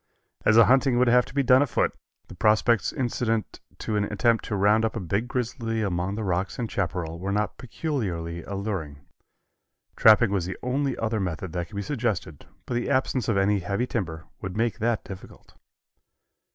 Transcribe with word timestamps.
As 0.45 0.55
the 0.55 0.65
hunting 0.65 0.97
would 0.97 1.09
have 1.09 1.27
to 1.27 1.33
be 1.35 1.43
done 1.43 1.61
afoot, 1.61 1.93
the 2.27 2.33
prospects 2.33 2.91
incident 2.91 3.59
to 3.77 3.95
an 3.97 4.05
attempt 4.05 4.43
to 4.45 4.55
round 4.55 4.83
up 4.83 4.95
a 4.95 4.99
big 4.99 5.27
grizzly 5.27 5.83
among 5.83 6.15
the 6.15 6.23
rocks 6.23 6.57
and 6.57 6.71
chaparral 6.71 7.19
were 7.19 7.31
not 7.31 7.59
peculiarly 7.59 8.41
alluring. 8.45 9.05
Trapping 9.95 10.31
was 10.31 10.47
the 10.47 10.57
only 10.63 10.97
other 10.97 11.19
method 11.19 11.53
that 11.53 11.67
could 11.67 11.75
be 11.75 11.83
suggested, 11.83 12.47
but 12.65 12.73
the 12.73 12.89
absence 12.89 13.27
of 13.29 13.37
any 13.37 13.59
heavy 13.59 13.85
timber 13.85 14.25
would 14.41 14.57
make 14.57 14.79
that 14.79 15.03
difficult. 15.03 15.53